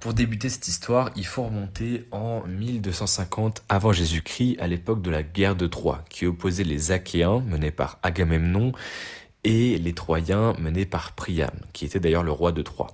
[0.00, 5.22] pour débuter cette histoire, il faut remonter en 1250 avant Jésus-Christ, à l'époque de la
[5.22, 8.72] guerre de Troie, qui opposait les Achéens, menés par Agamemnon,
[9.44, 12.88] et les Troyens, menés par Priam, qui était d'ailleurs le roi de Troie.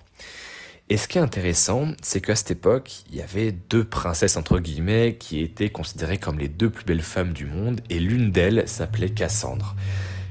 [0.90, 4.58] Et ce qui est intéressant, c'est qu'à cette époque, il y avait deux princesses, entre
[4.58, 8.68] guillemets, qui étaient considérées comme les deux plus belles femmes du monde, et l'une d'elles
[8.68, 9.74] s'appelait Cassandre.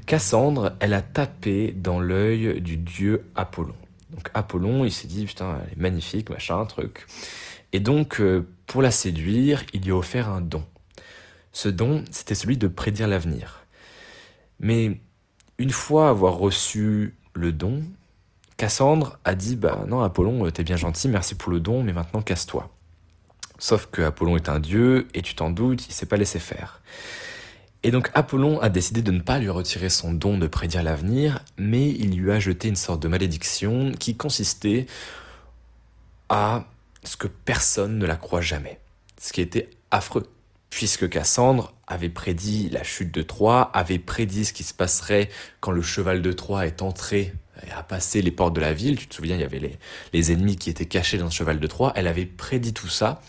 [0.05, 3.75] Cassandre, elle a tapé dans l'œil du dieu Apollon.
[4.13, 7.05] Donc Apollon, il s'est dit, putain, elle est magnifique, machin, truc.
[7.71, 10.63] Et donc, euh, pour la séduire, il lui a offert un don.
[11.51, 13.65] Ce don, c'était celui de prédire l'avenir.
[14.59, 14.99] Mais
[15.57, 17.83] une fois avoir reçu le don,
[18.57, 22.21] Cassandre a dit, bah non, Apollon, t'es bien gentil, merci pour le don, mais maintenant
[22.21, 22.69] casse-toi.
[23.57, 26.81] Sauf que Apollon est un dieu, et tu t'en doutes, il s'est pas laissé faire.
[27.83, 31.43] Et donc Apollon a décidé de ne pas lui retirer son don de prédire l'avenir,
[31.57, 34.87] mais il lui a jeté une sorte de malédiction qui consistait
[36.29, 36.65] à
[37.03, 38.79] ce que personne ne la croit jamais.
[39.19, 40.23] Ce qui était affreux,
[40.69, 45.71] puisque Cassandre avait prédit la chute de Troie, avait prédit ce qui se passerait quand
[45.71, 47.33] le cheval de Troie est entré
[47.67, 48.97] et a passé les portes de la ville.
[48.97, 49.77] Tu te souviens, il y avait les,
[50.13, 51.91] les ennemis qui étaient cachés dans le cheval de Troie.
[51.95, 53.21] Elle avait prédit tout ça.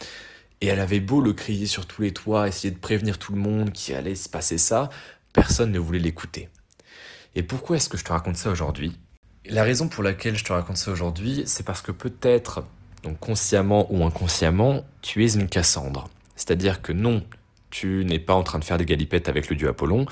[0.61, 3.41] Et elle avait beau le crier sur tous les toits, essayer de prévenir tout le
[3.41, 4.89] monde qu'il allait se passer ça,
[5.33, 6.49] personne ne voulait l'écouter.
[7.35, 8.97] Et pourquoi est-ce que je te raconte ça aujourd'hui?
[9.47, 12.65] La raison pour laquelle je te raconte ça aujourd'hui, c'est parce que peut-être,
[13.03, 16.09] donc consciemment ou inconsciemment, tu es une Cassandre.
[16.37, 17.23] C'est-à-dire que non,
[17.71, 20.07] tu n'es pas en train de faire des galipettes avec le dieu Apollon,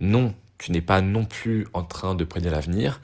[0.00, 3.00] non, tu n'es pas non plus en train de prédire l'avenir,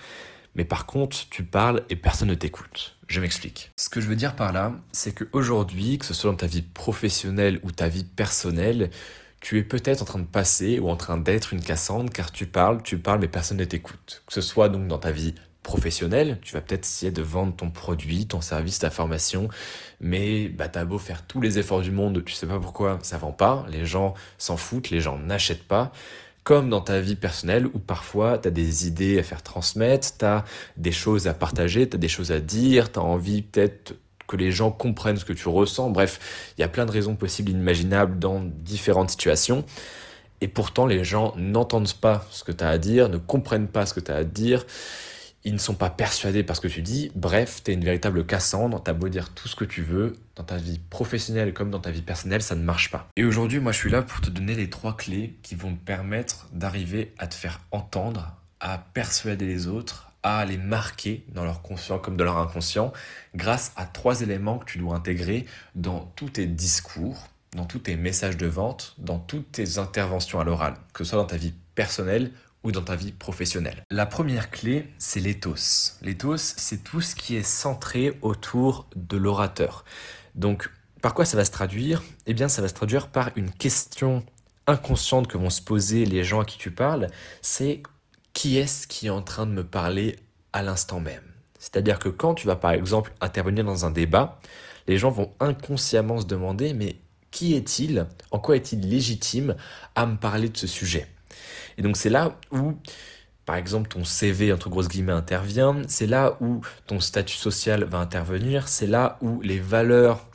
[0.54, 2.96] mais par contre, tu parles et personne ne t'écoute.
[3.10, 3.72] Je m'explique.
[3.74, 6.62] Ce que je veux dire par là, c'est qu'aujourd'hui, que ce soit dans ta vie
[6.62, 8.88] professionnelle ou ta vie personnelle,
[9.40, 12.46] tu es peut-être en train de passer ou en train d'être une Cassandre car tu
[12.46, 14.22] parles, tu parles mais personne ne t'écoute.
[14.28, 17.70] Que ce soit donc dans ta vie professionnelle, tu vas peut-être essayer de vendre ton
[17.70, 19.48] produit, ton service, ta formation,
[20.00, 23.18] mais bah t'as beau faire tous les efforts du monde, tu sais pas pourquoi ça
[23.18, 25.90] vend pas, les gens s'en foutent, les gens n'achètent pas
[26.44, 30.24] comme dans ta vie personnelle où parfois tu as des idées à faire transmettre, tu
[30.24, 30.44] as
[30.76, 33.94] des choses à partager, tu as des choses à dire, tu as envie peut-être
[34.26, 35.90] que les gens comprennent ce que tu ressens.
[35.90, 39.64] Bref, il y a plein de raisons possibles, inimaginables dans différentes situations.
[40.40, 43.84] Et pourtant, les gens n'entendent pas ce que tu as à dire, ne comprennent pas
[43.86, 44.64] ce que tu as à dire
[45.44, 47.10] ils ne sont pas persuadés parce que tu dis.
[47.14, 50.44] Bref, tu es une véritable Cassandre, t'as beau dire tout ce que tu veux, dans
[50.44, 53.08] ta vie professionnelle comme dans ta vie personnelle, ça ne marche pas.
[53.16, 55.84] Et aujourd'hui, moi, je suis là pour te donner les trois clés qui vont te
[55.84, 61.62] permettre d'arriver à te faire entendre, à persuader les autres, à les marquer dans leur
[61.62, 62.92] conscient comme dans leur inconscient,
[63.34, 67.96] grâce à trois éléments que tu dois intégrer dans tous tes discours, dans tous tes
[67.96, 71.54] messages de vente, dans toutes tes interventions à l'oral, que ce soit dans ta vie
[71.74, 72.32] personnelle
[72.62, 73.84] ou dans ta vie professionnelle.
[73.90, 75.96] La première clé, c'est l'éthos.
[76.02, 79.84] L'éthos, c'est tout ce qui est centré autour de l'orateur.
[80.34, 82.02] Donc, par quoi ça va se traduire?
[82.26, 84.22] Eh bien, ça va se traduire par une question
[84.66, 87.08] inconsciente que vont se poser les gens à qui tu parles,
[87.42, 87.82] c'est
[88.32, 90.18] qui est-ce qui est en train de me parler
[90.52, 91.22] à l'instant même?
[91.58, 94.40] C'est-à-dire que quand tu vas par exemple intervenir dans un débat,
[94.86, 96.96] les gens vont inconsciemment se demander mais
[97.30, 98.06] qui est-il?
[98.30, 99.56] En quoi est-il légitime
[99.94, 101.06] à me parler de ce sujet?
[101.80, 102.74] Et donc c'est là où,
[103.46, 107.96] par exemple, ton CV, entre grosses guillemets, intervient, c'est là où ton statut social va
[107.96, 110.26] intervenir, c'est là où les valeurs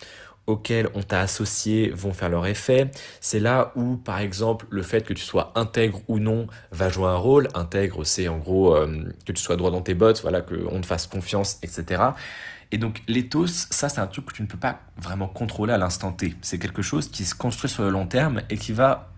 [0.48, 2.90] auxquelles on t'a associé vont faire leur effet.
[3.22, 7.10] C'est là où, par exemple, le fait que tu sois intègre ou non va jouer
[7.10, 7.48] un rôle.
[7.54, 10.86] Intègre, c'est en gros euh, que tu sois droit dans tes bottes, voilà, qu'on te
[10.88, 12.02] fasse confiance, etc.
[12.72, 15.78] Et donc l'éthos, ça c'est un truc que tu ne peux pas vraiment contrôler à
[15.78, 16.34] l'instant T.
[16.42, 19.12] C'est quelque chose qui se construit sur le long terme et qui va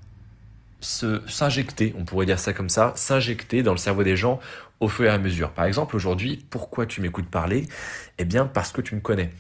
[0.80, 4.40] s'injecter, on pourrait dire ça comme ça, s'injecter dans le cerveau des gens
[4.80, 5.52] au fur et à mesure.
[5.52, 7.68] Par exemple, aujourd'hui, pourquoi tu m'écoutes parler?
[8.18, 9.32] Eh bien, parce que tu me connais.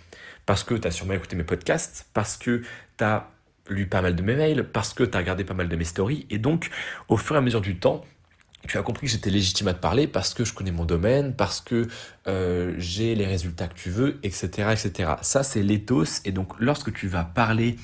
[0.45, 2.61] Parce que tu as sûrement écouté mes podcasts, parce que
[2.97, 3.29] tu as
[3.69, 5.83] lu pas mal de mes mails, parce que tu as regardé pas mal de mes
[5.83, 6.25] stories.
[6.29, 6.69] Et donc,
[7.07, 8.03] au fur et à mesure du temps,
[8.67, 11.33] tu as compris que j'étais légitime à te parler parce que je connais mon domaine,
[11.33, 11.87] parce que
[12.27, 14.69] euh, j'ai les résultats que tu veux, etc.
[14.71, 15.11] etc.
[15.21, 16.21] Ça, c'est l'éthos.
[16.25, 17.77] Et donc, lorsque tu vas parler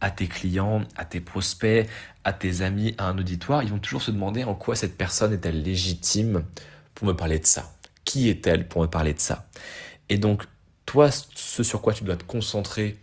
[0.00, 1.88] à tes clients, à tes prospects,
[2.24, 5.32] à tes amis, à un auditoire, ils vont toujours se demander en quoi cette personne
[5.32, 6.44] est-elle légitime
[6.94, 7.72] pour me parler de ça
[8.04, 9.48] Qui est-elle pour me parler de ça?
[10.08, 10.44] Et donc,
[10.86, 12.96] toi, ce sur quoi tu dois te concentrer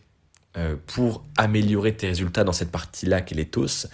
[0.57, 3.87] euh, pour améliorer tes résultats dans cette partie-là qu'est l'éthos,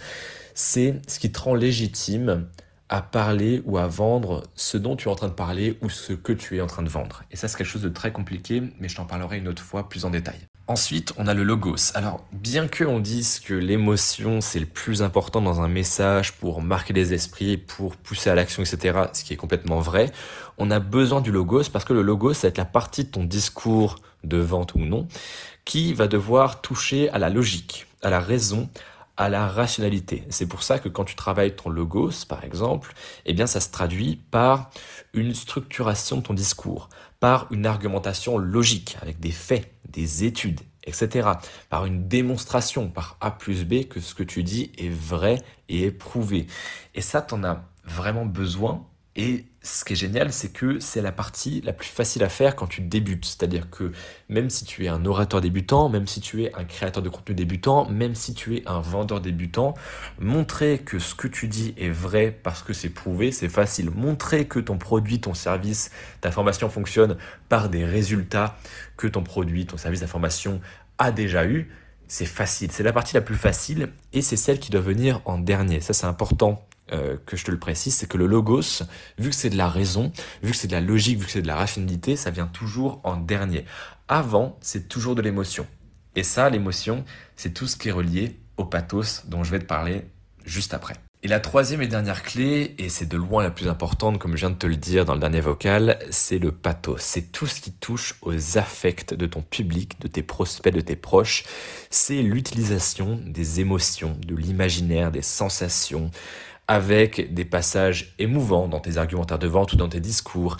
[0.54, 2.46] c'est ce qui te rend légitime
[2.88, 6.12] à parler ou à vendre ce dont tu es en train de parler ou ce
[6.12, 7.24] que tu es en train de vendre.
[7.30, 9.88] Et ça, c'est quelque chose de très compliqué, mais je t'en parlerai une autre fois
[9.88, 10.38] plus en détail.
[10.68, 11.90] Ensuite, on a le logos.
[11.94, 16.62] Alors, bien que on dise que l'émotion, c'est le plus important dans un message pour
[16.62, 20.12] marquer les esprits, pour pousser à l'action, etc., ce qui est complètement vrai,
[20.58, 23.10] on a besoin du logos parce que le logos, ça va être la partie de
[23.10, 25.08] ton discours de vente ou non,
[25.64, 28.70] qui va devoir toucher à la logique, à la raison,
[29.16, 30.24] à la rationalité.
[30.30, 32.94] C'est pour ça que quand tu travailles ton logos, par exemple,
[33.26, 34.70] eh bien, ça se traduit par
[35.12, 36.88] une structuration de ton discours,
[37.22, 41.28] par une argumentation logique, avec des faits, des études, etc.
[41.70, 45.84] Par une démonstration, par A plus B, que ce que tu dis est vrai et
[45.84, 46.48] est prouvé.
[46.96, 51.02] Et ça, tu en as vraiment besoin et ce qui est génial, c'est que c'est
[51.02, 53.24] la partie la plus facile à faire quand tu débutes.
[53.24, 53.92] C'est-à-dire que
[54.28, 57.36] même si tu es un orateur débutant, même si tu es un créateur de contenu
[57.36, 59.74] débutant, même si tu es un vendeur débutant,
[60.18, 63.90] montrer que ce que tu dis est vrai parce que c'est prouvé, c'est facile.
[63.90, 67.16] Montrer que ton produit, ton service, ta formation fonctionne
[67.48, 68.56] par des résultats
[68.96, 70.60] que ton produit, ton service, ta formation
[70.98, 71.70] a déjà eu,
[72.08, 72.72] c'est facile.
[72.72, 75.80] C'est la partie la plus facile et c'est celle qui doit venir en dernier.
[75.80, 78.82] Ça, c'est important euh, que je te le précise, c'est que le logos,
[79.18, 80.12] vu que c'est de la raison,
[80.42, 83.00] vu que c'est de la logique, vu que c'est de la raffinité, ça vient toujours
[83.04, 83.64] en dernier.
[84.08, 85.66] Avant, c'est toujours de l'émotion.
[86.16, 87.04] Et ça, l'émotion,
[87.36, 90.04] c'est tout ce qui est relié au pathos dont je vais te parler
[90.44, 90.94] juste après.
[91.24, 94.40] Et la troisième et dernière clé, et c'est de loin la plus importante, comme je
[94.40, 97.00] viens de te le dire dans le dernier vocal, c'est le pathos.
[97.00, 100.96] C'est tout ce qui touche aux affects de ton public, de tes prospects, de tes
[100.96, 101.44] proches.
[101.90, 106.10] C'est l'utilisation des émotions, de l'imaginaire, des sensations,
[106.68, 110.56] avec des passages émouvants dans tes argumentaires de vente ou dans tes discours,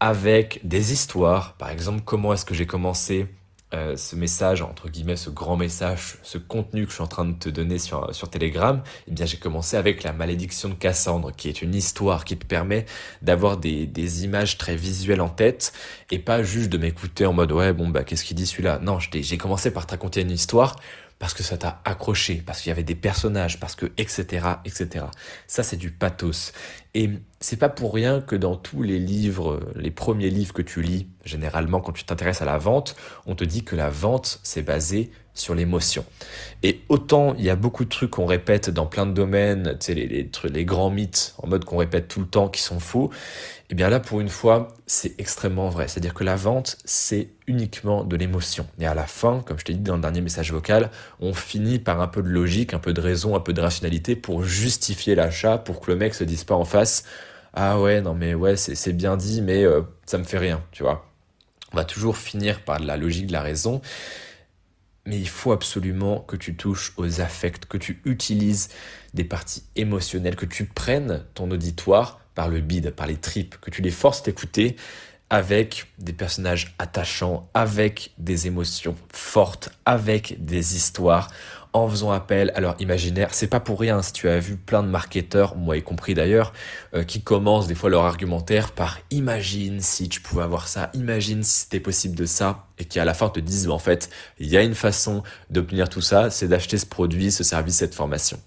[0.00, 1.56] avec des histoires.
[1.56, 3.26] Par exemple, comment est-ce que j'ai commencé
[3.74, 7.24] euh, ce message, entre guillemets, ce grand message, ce contenu que je suis en train
[7.24, 11.32] de te donner sur, sur Telegram, eh bien, j'ai commencé avec la malédiction de Cassandre,
[11.34, 12.84] qui est une histoire qui te permet
[13.22, 15.72] d'avoir des, des images très visuelles en tête
[16.10, 18.78] et pas juste de m'écouter en mode, ouais, bon, bah, qu'est-ce qu'il dit celui-là?
[18.82, 20.76] Non, j'ai commencé par te raconter une histoire
[21.22, 24.44] parce que ça t'a accroché, parce qu'il y avait des personnages, parce que etc.
[24.64, 25.04] etc.
[25.46, 26.52] Ça c'est du pathos.
[26.94, 30.82] Et c'est pas pour rien que dans tous les livres, les premiers livres que tu
[30.82, 34.62] lis, généralement quand tu t'intéresses à la vente, on te dit que la vente c'est
[34.62, 36.04] basé sur l'émotion.
[36.62, 39.86] Et autant il y a beaucoup de trucs qu'on répète dans plein de domaines, tu
[39.86, 42.80] sais, les, les, les grands mythes en mode qu'on répète tout le temps qui sont
[42.80, 45.88] faux, et eh bien là pour une fois c'est extrêmement vrai.
[45.88, 48.66] C'est-à-dire que la vente c'est uniquement de l'émotion.
[48.78, 50.90] Et à la fin, comme je t'ai dit dans le dernier message vocal,
[51.20, 54.16] on finit par un peu de logique, un peu de raison, un peu de rationalité
[54.16, 57.04] pour justifier l'achat, pour que le mec se dise pas en face
[57.54, 60.82] ah ouais non mais ouais c'est bien dit mais euh, ça me fait rien, tu
[60.82, 61.06] vois.
[61.72, 63.80] On va toujours finir par la logique de la raison
[65.04, 68.68] mais il faut absolument que tu touches aux affects, que tu utilises
[69.14, 73.70] des parties émotionnelles, que tu prennes ton auditoire par le bide, par les tripes, que
[73.70, 74.76] tu les forces d'écouter
[75.28, 81.30] avec des personnages attachants, avec des émotions fortes, avec des histoires,
[81.72, 83.32] en faisant appel à leur imaginaire.
[83.32, 86.52] C'est pas pour rien si tu as vu plein de marketeurs, moi y compris d'ailleurs,
[86.94, 91.42] euh, qui commencent des fois leur argumentaire par imagine si tu pouvais avoir ça, imagine
[91.42, 94.48] si c'était possible de ça, et qui à la fin te disent en fait, il
[94.48, 98.38] y a une façon d'obtenir tout ça, c'est d'acheter ce produit, ce service, cette formation.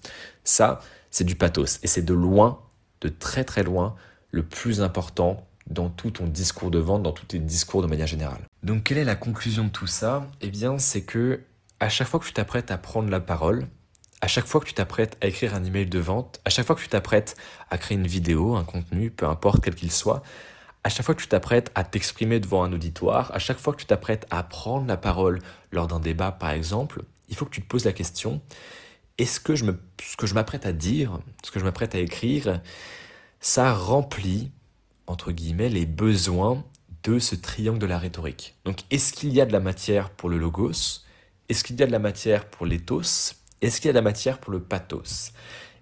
[0.44, 0.80] Ça,
[1.10, 2.60] c'est du pathos, et c'est de loin,
[3.00, 3.96] de très très loin,
[4.30, 8.06] le plus important dans tout ton discours de vente, dans tous tes discours de manière
[8.06, 8.46] générale.
[8.62, 10.26] Donc quelle est la conclusion de tout ça?
[10.40, 11.40] Eh bien, c'est que
[11.80, 13.68] à chaque fois que tu t'apprêtes à prendre la parole,
[14.20, 16.74] à chaque fois que tu t'apprêtes à écrire un email de vente, à chaque fois
[16.74, 17.36] que tu t'apprêtes
[17.70, 20.22] à créer une vidéo, un contenu, peu importe quel qu'il soit,
[20.84, 23.80] à chaque fois que tu t'apprêtes à t'exprimer devant un auditoire, à chaque fois que
[23.80, 25.40] tu t'apprêtes à prendre la parole
[25.70, 28.40] lors d'un débat par exemple, il faut que tu te poses la question,
[29.18, 29.66] est-ce que je
[30.02, 32.60] ce que je m'apprête à dire, ce que je m'apprête à écrire,
[33.40, 34.50] ça remplit,
[35.06, 36.64] entre guillemets, les besoins
[37.02, 38.54] de ce triangle de la rhétorique?
[38.64, 41.05] Donc est-ce qu'il y a de la matière pour le logos?
[41.48, 44.02] Est-ce qu'il y a de la matière pour l'éthos Est-ce qu'il y a de la
[44.02, 45.32] matière pour le pathos?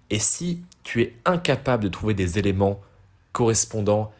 [0.09, 2.81] Et si tu es incapable de trouver des éléments
[3.31, 4.11] correspondant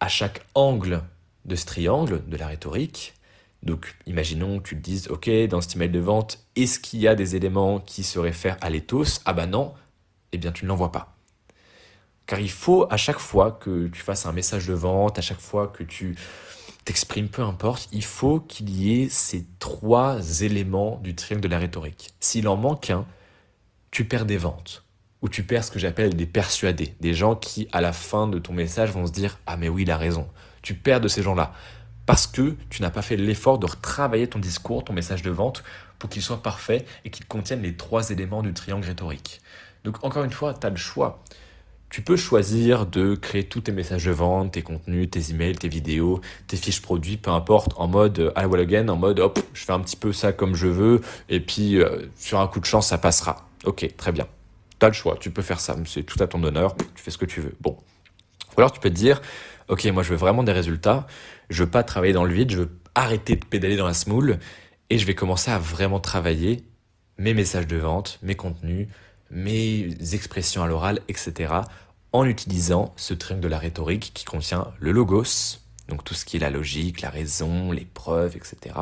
[0.00, 1.02] à chaque angle
[1.44, 3.14] de ce triangle, de la rhétorique,
[3.62, 7.06] donc imaginons que tu te dises, ok, dans cet email de vente, est-ce qu'il y
[7.06, 9.74] a des éléments qui se réfèrent à l'éthos Ah bah non,
[10.32, 11.14] eh bien tu ne l'envoies pas.
[12.26, 15.40] Car il faut à chaque fois que tu fasses un message de vente, à chaque
[15.40, 16.16] fois que tu
[16.84, 21.58] t'exprimes, peu importe, il faut qu'il y ait ces trois éléments du triangle de la
[21.58, 22.12] rhétorique.
[22.20, 23.06] S'il en manque un,
[23.90, 24.84] tu perds des ventes,
[25.20, 28.38] ou tu perds ce que j'appelle des persuadés, des gens qui, à la fin de
[28.38, 30.28] ton message, vont se dire Ah, mais oui, il a raison.
[30.62, 31.52] Tu perds de ces gens-là,
[32.06, 35.62] parce que tu n'as pas fait l'effort de retravailler ton discours, ton message de vente,
[35.98, 39.40] pour qu'il soit parfait et qu'il contienne les trois éléments du triangle rhétorique.
[39.84, 41.22] Donc, encore une fois, tu as le choix.
[41.92, 45.68] Tu peux choisir de créer tous tes messages de vente, tes contenus, tes emails, tes
[45.68, 49.62] vidéos, tes fiches produits, peu importe, en mode I will again, en mode hop, je
[49.62, 52.64] fais un petit peu ça comme je veux, et puis euh, sur un coup de
[52.64, 53.46] chance, ça passera.
[53.66, 54.26] Ok, très bien.
[54.80, 57.10] Tu as le choix, tu peux faire ça, c'est tout à ton honneur, tu fais
[57.10, 57.54] ce que tu veux.
[57.60, 57.76] Bon.
[58.56, 59.20] Ou alors tu peux te dire,
[59.68, 61.06] ok, moi je veux vraiment des résultats,
[61.50, 64.38] je veux pas travailler dans le vide, je veux arrêter de pédaler dans la smoule
[64.88, 66.64] et je vais commencer à vraiment travailler
[67.18, 68.88] mes messages de vente, mes contenus,
[69.32, 71.52] mes expressions à l'oral, etc.
[72.12, 75.58] en utilisant ce triangle de la rhétorique qui contient le logos,
[75.88, 78.76] donc tout ce qui est la logique, la raison, les preuves, etc.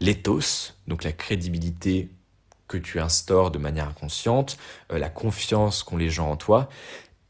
[0.00, 2.10] L'éthos, donc la crédibilité
[2.68, 4.58] que tu instaures de manière inconsciente,
[4.92, 6.68] euh, la confiance qu'ont les gens en toi,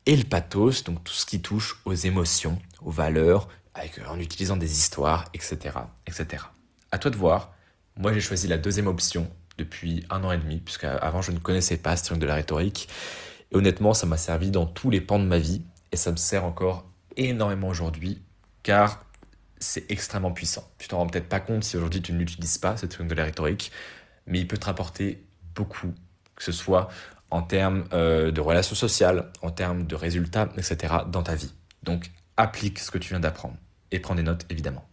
[0.06, 4.56] et le pathos, donc tout ce qui touche aux émotions, aux valeurs, avec, en utilisant
[4.56, 6.44] des histoires, etc., etc.
[6.90, 7.52] À toi de voir.
[7.96, 11.38] Moi, j'ai choisi la deuxième option depuis un an et demi, puisque avant je ne
[11.38, 12.88] connaissais pas ce truc de la rhétorique.
[13.52, 16.16] Et honnêtement, ça m'a servi dans tous les pans de ma vie, et ça me
[16.16, 16.86] sert encore
[17.16, 18.22] énormément aujourd'hui,
[18.62, 19.04] car
[19.58, 20.68] c'est extrêmement puissant.
[20.78, 23.14] Tu t'en rends peut-être pas compte si aujourd'hui tu ne l'utilises pas, ce truc de
[23.14, 23.72] la rhétorique,
[24.26, 25.94] mais il peut te rapporter beaucoup,
[26.34, 26.88] que ce soit
[27.30, 31.52] en termes euh, de relations sociales, en termes de résultats, etc., dans ta vie.
[31.82, 33.56] Donc, applique ce que tu viens d'apprendre
[33.90, 34.86] et prends des notes, évidemment.